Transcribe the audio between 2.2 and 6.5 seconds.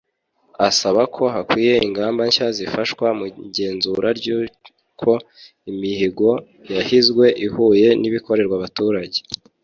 nshya zifasha mu igenzura ry’uko imihigo